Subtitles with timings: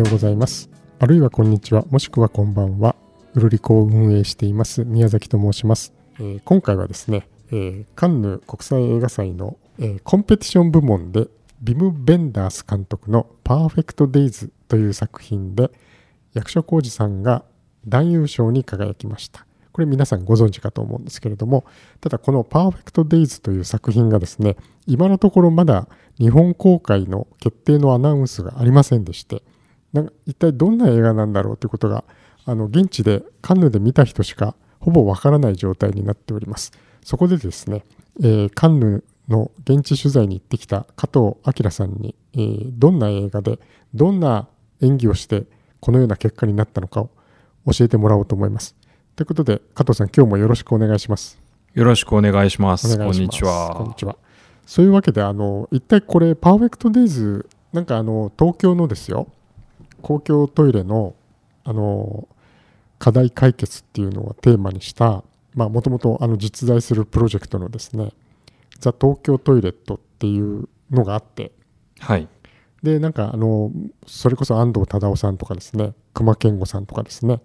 [0.00, 0.70] ようございます。
[0.98, 1.84] あるいはこんにちは。
[1.90, 2.96] もしくはこんばんは。
[3.34, 4.84] ウルリコを運営しています。
[4.84, 11.28] 宮崎と申します、えー今回はですね、えーカンヌ国際映画祭の、えーコンペティション部門で
[11.60, 15.70] ビム・ベンダース監督の「パーフェクト・デイズ」という作品で
[16.32, 17.44] 役所広司さんが
[17.86, 19.44] 男優賞に輝きました。
[19.72, 21.66] これ皆さんご存知かと思うんですけれども
[22.00, 25.88] ただこの「パーフェクト・デイズ」という作品がですね今のところまだ
[26.18, 29.42] 日本公開の決定のアナウンスがありませんでして
[29.92, 32.04] なんか一体どんな映画なんだろうということが
[32.44, 36.72] あの現地でカンヌで見た人しかほぼわからない状態になっております
[37.04, 37.84] そこでですね、
[38.20, 43.58] えーカンヌの現地取材に行ってきた加藤明さんに、えーどんな映画で
[43.94, 44.48] どんな
[44.80, 45.44] 演技をして
[45.80, 47.10] このような結果になったのかを
[47.72, 48.74] 教えてもらおうと思います
[49.16, 51.40] ということで加藤さん今日もよろしくお願いします
[51.74, 52.92] よろしくお願いします。
[52.92, 53.74] お願いしますこんにちは。
[53.76, 54.16] こんにちは。
[54.66, 59.28] そういうわけで、あの、一体これ、パーフェクトデイズ、なんかあの、東京のですよ、
[60.00, 61.14] 公共トイレの、
[61.64, 62.28] あの、
[62.98, 65.22] 課題解決っていうのをテーマにした、
[65.54, 68.12] まあ、もともとあの実在するプロジェクトのですね、
[68.78, 71.52] ザ・東京トイレットっていうのがあって、
[71.98, 72.28] はい。
[72.82, 73.70] で、なんかあの、
[74.06, 77.40] それこそ安藤忠雄さんとかですね、熊健吾さんとかですね、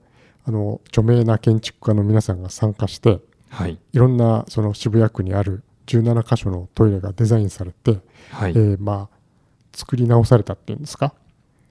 [0.45, 3.19] あの、著名な建築家の皆さんが参加して、
[3.49, 3.79] はい。
[3.93, 7.99] いろんなその渋谷区にある17箇所のトイレがデザインされて、
[8.31, 8.51] はい。
[8.51, 9.15] えーまあ
[9.73, 11.13] 作り直されたっていうんですか？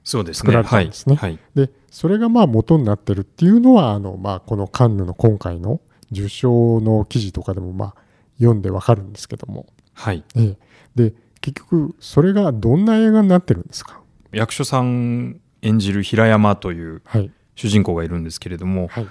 [0.04, 0.68] 作らね。
[0.68, 1.16] はいれたんですね。
[1.16, 1.38] はい。
[1.54, 5.80] でそれがまあ元になってるっていうのはあの、まあ、このカンヌの今回の
[6.12, 7.94] 受賞の記事とかでもまあ
[8.38, 10.22] 読んでわかるんですけども、はい。
[10.36, 10.56] えー
[10.94, 14.00] で結局それがどんな映画になってるんですか？
[14.32, 17.30] 役所さん演じる平山というはい。
[17.54, 19.06] 主人公がいるんですけれども、はい。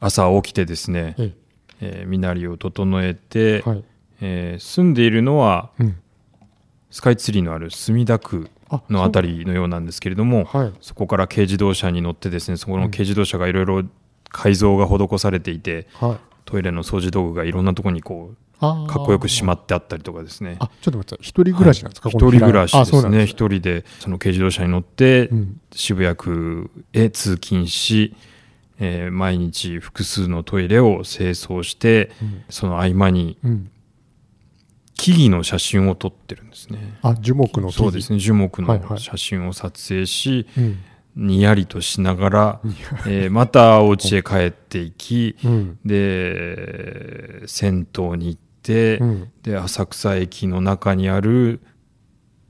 [0.00, 1.34] 朝起きてですね、え
[1.80, 3.84] えー身なりを整えて、ーはい。
[4.20, 5.96] えー住んでいるのはうん。
[6.90, 10.72] スカイツリーのある墨田区あのあたりのようなんですけれども、はい。
[10.80, 13.84] そこから軽自動車に乗ってですね、そこの軽自動車がいろいろ
[14.30, 16.16] 改造が施されていて、はい。
[16.44, 20.56] トイレの掃除道具がいろんなところにこうかっこよくしまってあったりとかですね。
[20.60, 23.26] あちょっと待って一人暮らしなんですか、一この人暮らしあですね。
[23.26, 25.60] 一人でその軽自動車に乗ってうん。
[25.72, 28.14] 渋谷区へ通勤し、
[28.78, 32.42] えー毎日複数のトイレを清掃して、うん。
[32.50, 33.70] その合間にうん
[35.02, 36.96] 木々の写真を撮ってるんですね。
[37.02, 38.20] あ樹木の木そうですね。
[38.20, 38.90] 樹木はいはい。
[38.90, 40.78] の写真を撮影し、うん。
[41.16, 42.60] にやりとしながら、
[43.06, 45.78] えーまたお家へ帰っていき、うん。
[45.84, 49.32] で銭湯に行って、うん。
[49.42, 51.60] で浅草駅の中にある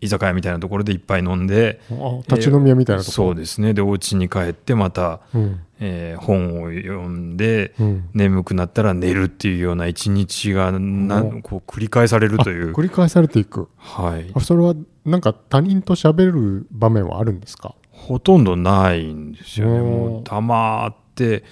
[0.03, 3.73] 居酒屋みたいなところでいっぱい飲んであ立ち飲み屋みたいなとこそうですね。
[3.73, 5.61] でお家に帰ってまた、うん。
[5.81, 8.09] えー本を読んで、うん。
[8.15, 11.41] 眠くなったら寝るっていうような一日がなお。
[11.41, 12.73] こう繰り返されるといあう。
[12.73, 13.69] 繰り返されていく。
[13.79, 14.31] はい。
[14.35, 14.75] あそれは
[15.05, 17.75] なんか他人と喋る場面はあるんですか？
[17.91, 19.81] ほとんどないんですよね。
[19.81, 21.45] もう黙って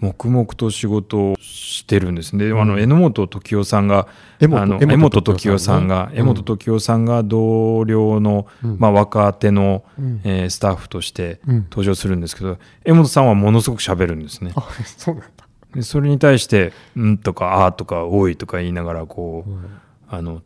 [0.00, 2.68] 黙々と仕事をしてるんですね、うん。
[2.68, 4.08] の榎本時生さんが
[4.40, 8.76] あの江本時生さんがね江本時生さんが同僚の、うん。
[8.78, 10.20] まあ、若手の、うん。
[10.24, 11.62] えースタッフとしてうん。
[11.70, 14.52] 登場するんですけど江本さんはものすごく喋るんですね。
[14.56, 15.46] あそうなんだ。
[15.74, 19.66] でそれに対して「うん」とか「あ」とか「おい」とか言いながらこう、うん。
[20.08, 20.42] あの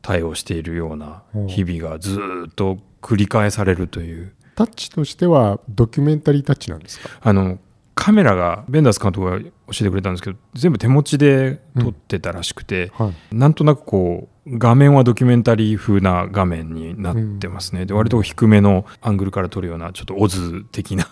[0.00, 1.46] 対応しているようなうん。
[1.48, 4.32] 日々がずーっと繰り返されるという。
[4.54, 7.08] タッチとしてはドキュメンタリータッチなんですか？
[7.22, 7.58] あの
[8.00, 13.36] カメラがベンダース監督が教えてくれたんですけど全部手持ちで撮ってたらしくて、はい。
[13.36, 21.06] なんとなくこう画面はドキュメンタリー風な画面になってますね、で割と低めのアングルから撮るようなちょっとオズ的な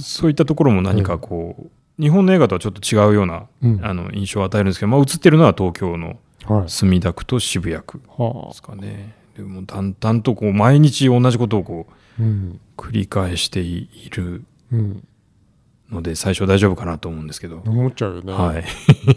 [0.00, 1.56] そういったところも何かこ
[1.98, 3.84] う、日本の映画とはちょっと違うような、うん。
[3.84, 6.68] あの印象を与えるんですけど、まあ、映ってるのは東京のはい。
[6.68, 11.86] 墨田区と渋谷区はですかねでも淡々とこう毎日同じことをこ
[12.18, 12.22] う
[12.76, 15.06] 繰り返しているうん
[15.90, 18.64] ので最初大丈夫かなと思うんですけど、思っちゃうよねはい、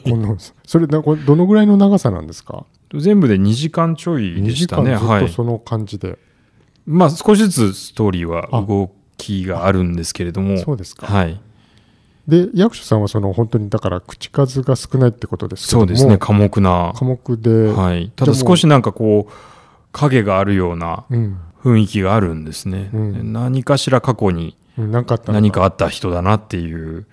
[0.03, 2.65] このそれなこれどのぐらいの長さなんですか？
[2.93, 4.95] 全部で2時間ちょい2時でしたね。
[4.95, 5.27] はい。
[5.27, 6.19] とその感じで
[6.85, 11.39] まあ少しずつストーリーはあ動きがあるんですけれども、そうですかはい。
[12.27, 16.17] で役所さんはその本当にだから口数が少ないってことですけどもそうですね。
[16.17, 16.93] 寡黙な。
[16.95, 18.11] 科目で、はい。
[18.15, 19.31] ただ少しなんかこう
[19.97, 21.39] 影があるようなうん。
[21.63, 22.91] 雰囲気があるんですね。
[22.93, 23.13] うん。
[23.13, 25.03] で何かしら過去に何
[25.51, 27.07] かあった人だなっていう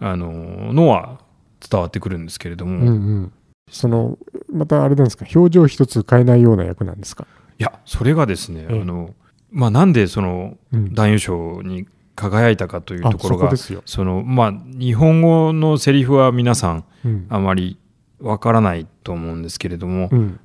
[0.00, 1.20] あののは
[1.60, 3.32] 伝わってくるんですけれども、う、うんうん、
[3.70, 4.18] その
[4.50, 5.26] またあれなんですか？
[5.32, 7.26] 表情一つ変えないような役なんですか、
[7.58, 8.80] いやそれがですね、ええ。
[8.80, 9.14] あの
[9.50, 11.86] まあなんでそのうん、男優賞に
[12.16, 17.26] 輝いたかというあところがそこですよ、そのまあ日本語のセリフは皆さんうん。
[17.28, 17.78] あまり
[18.20, 20.40] わからないと思うんですけれども、うん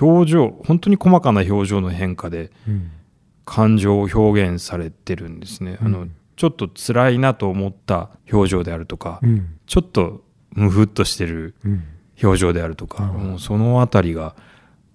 [0.00, 2.90] 表情本当に細かな表情の変化でうん。
[3.44, 5.78] 感情を表現されてるんですね。
[5.80, 9.58] あのうんちょっと辛いなと思った表情であるとか、うん。
[9.66, 11.84] ちょっとムフっとしてるうん。
[12.22, 13.24] 表情であるとか、なるほど。
[13.26, 14.34] もうそのあたりが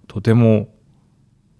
[0.08, 0.68] とても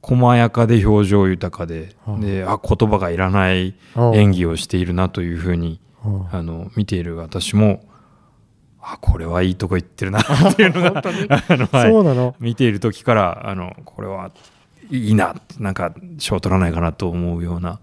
[0.02, 2.18] 細やかで表情豊かで、ああ。
[2.18, 4.14] であ言葉がいらないああ。
[4.16, 6.38] 演技をしているなというふうにああ。
[6.38, 7.84] あの見ている私も
[8.88, 11.02] あこれはいいとこ行ってるな っていうのがあ
[11.56, 12.36] の、はいそうなの？
[12.38, 14.30] 見ている時からあのこれは
[14.90, 17.80] いいななんか賞取らないかなと思うような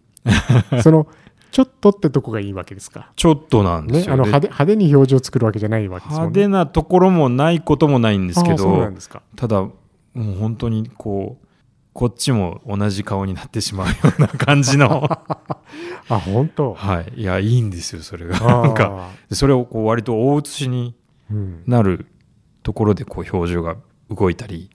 [0.82, 1.06] その
[1.50, 3.10] ちょっとってとこがいいわけですか？
[3.14, 6.38] ちょっとなんでね、すよ、であの派手派手に表情を作るわけじゃないわけですもんね。
[6.38, 9.20] 派手なところもないこともないんですけああそうなどんですか。
[9.36, 9.72] ただも
[10.14, 11.46] う本当にこう
[11.92, 15.08] こっちも同じ顔になってしまうような感じの。
[16.08, 16.72] あ、本当？
[16.74, 17.20] はい。
[17.20, 18.36] いやいいんですよそれが。
[18.36, 20.94] あなんかあそれをこう割と大写しに
[21.30, 21.62] うん。
[21.66, 22.06] なる
[22.62, 23.76] ところでこう表情が
[24.10, 24.70] 動いたり。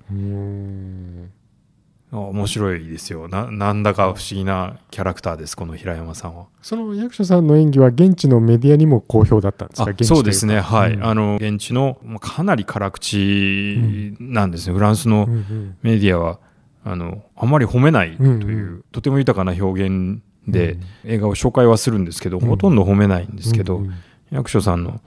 [2.09, 3.27] 面白いですよ。
[3.27, 6.45] ななんだか不思議なキャラクターですこの平山さんは。
[6.61, 9.93] その役所さんの演技は現地のメディアにも好評だったんですか？
[10.05, 10.61] そうですね。
[10.61, 11.03] はい、うん。
[11.05, 16.39] あの現地のまあかなり辛口なんですね、フランスのうんうんメディアは
[16.89, 18.41] あのあまり褒めないという、うん
[18.79, 23.93] うとても豊かな表現で、映画を紹介はするんですけど、ほとんど褒めないんですけど、うん
[24.29, 24.99] 役所さんの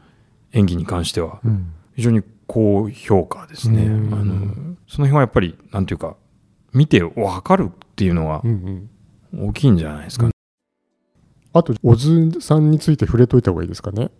[0.52, 1.72] 演技に関してはうん。
[1.94, 6.16] 非常に高評価ですね、うんあのその辺はやっぱりなんていうか
[6.72, 8.42] 見て分かるっていうのは
[9.36, 10.32] 大きいんじゃないですか、うん。
[11.52, 14.10] あと、小津さんについて触れといた方がいいですかね。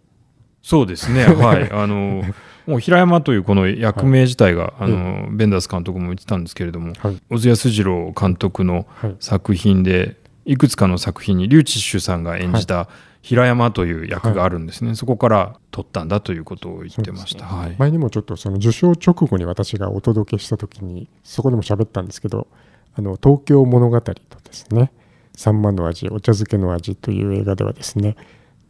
[0.62, 1.24] そうですね。
[1.34, 1.70] はい。
[1.70, 2.22] あの
[2.66, 4.84] もう平山というこの役名自体が、い。
[4.84, 7.16] あのベンダース監督も言ってたんですけれどもはい。
[7.30, 9.16] 小津安二郎監督のはい。
[9.20, 12.88] 作品でいくつかの作品にリュウ・チッシュさんが演じた
[13.22, 22.48] 平山という役があるんですね、そこから取ったんだということを言ってました、はい、前にもちょっとその受賞直後に私がお届けした時にそこでも喋ったんですけど
[22.94, 24.22] あの東京物語とで
[24.52, 24.90] すね
[25.36, 28.16] 「サンマの味お茶漬けの味」という映画ではですね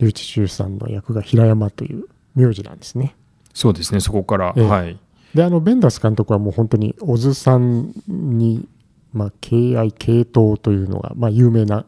[0.00, 2.04] 笠智秀さんの役が平山という
[2.34, 3.14] 名字なんですね。
[3.52, 4.98] そうですねそこから、ええはい
[5.34, 8.68] であのベンダース監督はもう本当に小津さんに、
[9.12, 11.86] まあ、敬愛敬祷というのが、まあ、有名な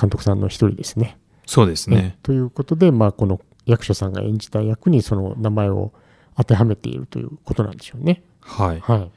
[0.00, 1.18] 監督さんの一人ですね。
[1.44, 5.92] そうですねということで、まあ、この役所さんが演じた役にその名前を
[6.36, 8.22] 当てはめているということなんでしょうね。
[8.40, 9.10] はいはい。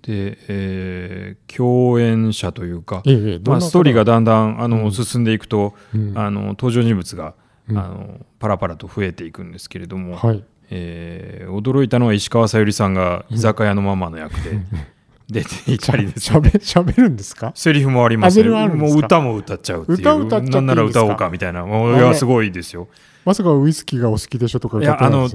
[0.00, 7.32] で、えー共演者というか、ええまあ、なストーリーがだんだんあの、うん進んでいくと、うんあの登場人物が、うん
[7.70, 10.44] あのパラパラと増えていくんですけれども、はい。
[10.70, 14.58] えー驚いたのは石川さゆりさんが居酒屋のママの役で
[15.30, 17.52] 出ていたりですね、しゃべしゃべるんですか？
[17.54, 19.98] セリフもありますねもう歌も歌っちゃうっていう。
[19.98, 21.64] 歌歌なんなら歌おうかみたいな。
[21.64, 22.88] もういやすごいですよ。
[23.24, 25.30] まさかウイスキーがお好きでしょとか歌っ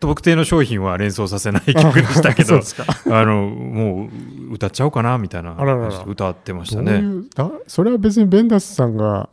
[0.00, 2.60] 特定の商品は連想させない曲でしたけど。
[3.10, 4.08] あのも
[4.50, 5.54] う歌っちゃおうかなみたいな
[6.06, 7.02] 歌ってましどたね
[7.68, 9.28] それは別にベンダースさんが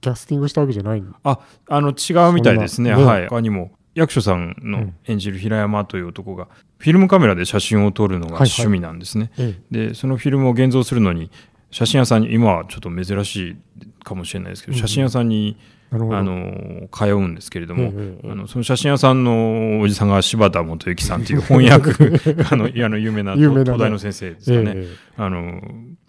[0.00, 2.94] キャスティングしたわけじゃないああの違うみたいですね。
[2.94, 3.28] ねはい。
[3.28, 3.72] 他にも。
[3.94, 4.94] 役所さんうのん。
[5.06, 6.46] 演じる平山という男が
[6.78, 8.50] フィルムカメラで写真を撮るのがはいはい。
[8.50, 11.30] 趣味なんですね、えでそのフィルムを現像するのに
[11.70, 13.56] 写真屋さんに今はちょっと珍しい
[14.04, 15.56] かもしれないですけど、うん写真屋さんに。
[15.90, 21.92] あの通うんですけれども、ええええあのその写真屋さんのおじさんが柴田元幸さんという翻訳
[22.52, 26.07] あのいやあの有名な東大の先生ですえよね、ええあの普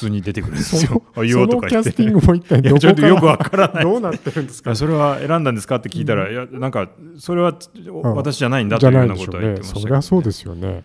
[0.00, 1.02] 通に出てくるんですよ。
[1.14, 1.92] あの言おうとか言って。
[1.92, 3.84] そのキャスティングも一体いどこちょっとよくわらからない。
[3.84, 4.72] どうなってるんですか？
[4.72, 5.76] あそれは選んだんですか？
[5.76, 6.88] って聞いたら、いやなんか
[7.18, 7.56] それはん。
[8.16, 10.84] 私じゃないんだというようなことは言ってましたけどそりゃそうですよね。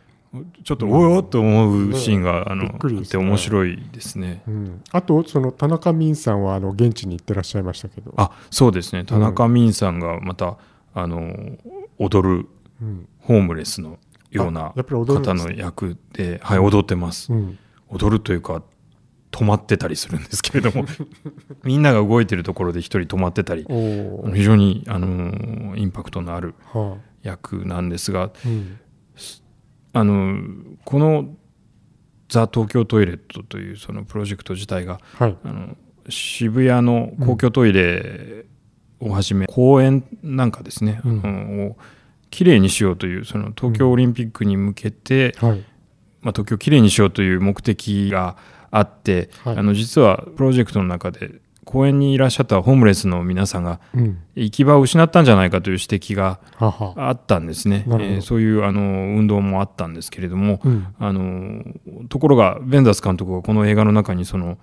[0.63, 2.71] ちょっとおよっと思うシーンが、あのね。
[2.73, 4.43] あって面白いですね。
[4.47, 9.05] うん、あとその田中泯さんはあの現地に行ってらっしゃいましたけど、あそうですね。
[9.05, 10.57] 田中泯さんがまた、
[10.93, 11.33] あの
[11.97, 12.47] 踊る
[12.81, 13.99] うん、ホームレスの
[14.31, 17.57] ような方の役で、はい、踊ってます、うん。
[17.87, 18.61] 踊るというか
[19.35, 20.85] 止まってたりするんですけれども
[21.65, 23.65] みんなが動いてるところで一人止まってたり
[24.33, 28.79] 非常に、あのインパクトのあるは役なんですがあうん。
[29.91, 30.41] あの
[30.85, 31.35] この
[32.29, 35.37] 「ザ・東京トイレット」というそのプロジェクト自体がはい。
[35.43, 35.75] あの
[36.07, 38.45] 渋谷の公共トイレ
[38.99, 41.21] をはじめ、公園なんかですね、うん。
[41.23, 41.77] あのを
[42.29, 45.65] きれいにしようというその東京オリンピックに向けて、はい。
[46.21, 48.37] まあ、東京をきれいにしようという目的が
[48.77, 49.57] あって、はい。
[49.57, 54.19] あの実はプロジェクトの中で公園にいらっしゃったホームレスの皆さんがうん。
[54.35, 56.93] 行き場を失ったんじゃないかという指摘がはは。
[57.09, 58.15] あったんですね、なるほど。
[58.15, 60.87] えーそういうあの運動もあったんですけれども、うん。
[60.99, 61.63] あの
[62.09, 64.57] ところがベンダース監督がこの映画の中にその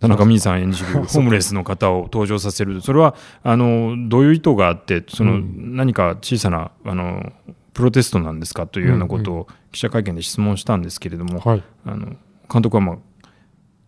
[0.00, 2.80] 田中泯さん演じるホームレスの方を登場させる。
[2.80, 5.76] それはあのどういう意図があってそのうん。
[5.76, 7.32] 何か小さなあの
[7.72, 11.62] プロテストなんですかというようなことを記者会見で質問したんですけれども、はい。
[11.86, 12.16] あの
[12.50, 12.96] 監督は、まあ、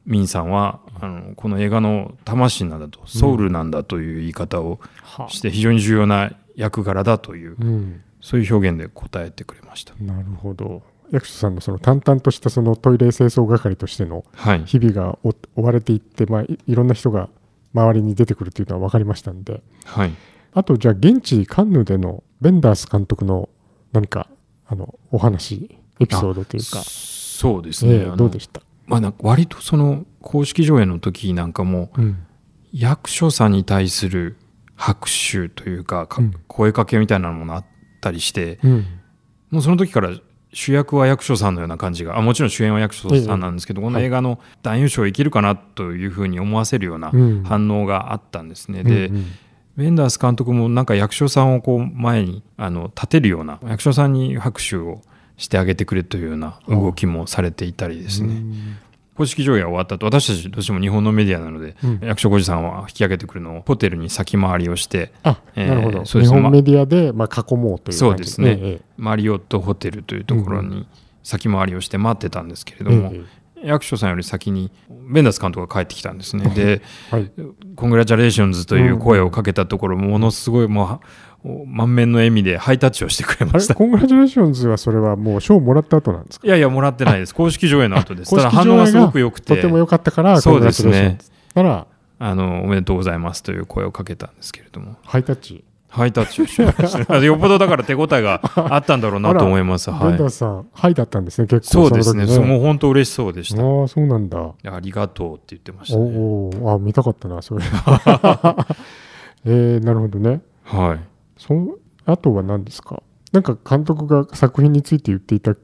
[0.05, 9.95] ミンさんはあのこの映画の魂なんだとソウルなんだという言い方をはして非常に重要な役柄だといううん、そういう表現で答えてくれました。
[10.01, 10.83] なるほど。
[11.13, 17.29] 役所さんのその淡々としたそのトイレ清掃係としてのはい、日々がお追われていって、まあ、いいろんな人が
[17.75, 19.63] 周りに出てくるというのは分かりましたんで。
[19.85, 20.13] はい、
[20.53, 23.49] あとじゃあ現地カンヌでのベンダース監督の
[23.93, 24.29] 何か
[24.67, 26.83] あのお話エピソードというか、
[27.37, 32.19] そうですね、どうでした、まあ、なんか割とその公式上映の時なんかもうん。
[32.73, 34.37] 役所さんに対する
[34.75, 36.07] 拍手というか
[36.47, 37.65] 声かけみたいなものあっ
[38.01, 38.87] たりしてうん。
[39.51, 40.11] もうその時から
[40.53, 47.45] 主役は役所さんのような感じがあもちろん主演は役所さんなんですけど、この映画の男優賞を生きるかなというふうに思わせるようなうん。
[47.45, 48.83] 反応があったんですね。
[48.83, 49.27] で、うんうん。
[49.77, 55.03] ベンダース監督もなんか役所さんをこう前にあの立てるような役所さんに拍手を
[55.37, 58.43] してあげてくれというような動きもされていたりですね、
[59.17, 62.01] 公式上映が終わった後私たちどうしても日本のメディアなので、うん。
[62.03, 66.39] 役所広司さんは引き上げてくるのをホテルに先回りをしてあ、えーなるほど、そうですね。
[66.39, 67.99] 日本メディアで、まあ、囲もうという感じ。
[67.99, 68.59] そうですね。
[68.61, 70.87] ええマリオットホテルというところうに
[71.23, 76.51] 先回りをして待ってたんですけれども、ええ役所さんより先にベンダース監督が帰ってきたんですね。
[76.51, 77.31] ではい
[77.75, 80.89] 「Congratulations」という声をかけたところものすごいもう
[81.67, 83.75] 満面の笑みでハイタッチをしてくれました。
[83.75, 86.47] Congratulations はそれはもう賞をもらった後なんですか？
[86.47, 87.35] いやいやもらってないです。
[87.35, 88.31] 公式上映の後です。
[88.31, 89.55] 公ただ反応がすごく良くて。
[89.55, 91.19] とても良かったから、そうですね。
[91.55, 91.87] なら、
[92.19, 94.97] あのおめでとうございますという声をかけたんですけれども。
[95.05, 95.63] ハイタッチ。
[95.89, 97.17] ハイタッチをしました。
[97.25, 99.89] よっぽどだから手応えがあったんだろうなと思います。
[99.91, 100.19] ベンはい。
[100.19, 102.27] ダースさん、ハイだったんですね、結構そうですね。
[102.47, 104.39] もう本当嬉しそうでしたああ、そうなんだ。
[104.39, 106.05] ありがとうって言ってましたね。
[106.05, 107.65] おお、あ見たかったな、それ。
[109.47, 110.41] えー、なるほどね。
[110.65, 113.03] はいそあとは何ですか？
[113.33, 115.55] なんか監督が作品について言っていた、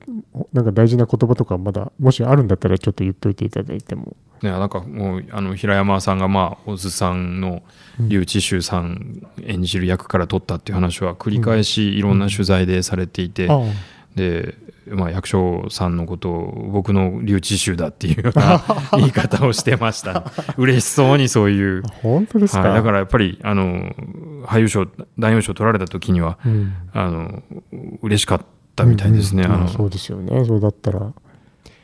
[0.53, 4.17] なんか大事な言葉とか、まだ、もしあるんだったら、ちょっと言っといていただいても。
[4.43, 7.63] ね、なんかもうあの平山さんがまあ小津さんの
[8.11, 13.61] 笠智秀さん演じる役から取ったっていう話は繰り返しいろんな取材でされていて、あ
[14.15, 18.63] で、まあ、役所さんのことを僕の笠智秀だっていうような
[18.99, 20.23] 言い方をしてました、ね、
[20.57, 21.83] 嬉しそうにそういう。
[21.85, 23.95] あ、本当ですか、はい、だからやっぱりあの
[24.45, 24.87] 俳優賞
[25.19, 27.43] 男優賞取られた時にはうん、あの
[28.03, 28.41] 嬉しかっ
[28.75, 29.45] たみたいですね。
[29.45, 31.13] うんうんまあそうですよね、そうだったら。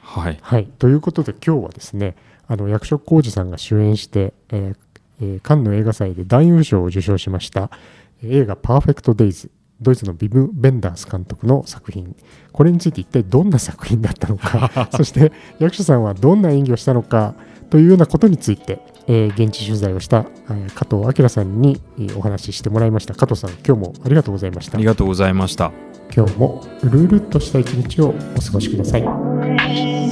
[0.03, 2.17] はい、はい、ということで今日はですね
[2.47, 4.77] あの役所広司さんが主演して、えー
[5.21, 7.71] えーカンヌ映画祭で男優賞を受賞しました
[8.23, 12.17] 映画「パーフェクト・デイズ」ドイツのビブ・ベンダース監督の作品。
[12.53, 14.89] これについて一体どんな作品だったのか。
[14.95, 17.35] そして役所さんはどんな演技をしたのか
[17.71, 23.15] というようなことについて、えー現地取材をした、えー加藤明さんにえーお話ししてもらいました。
[23.15, 24.79] 加藤さん今日もありがとうございました。
[24.79, 25.73] ありがとうございました。
[26.15, 30.08] 今日もうるうるっとした一日をお過ごしください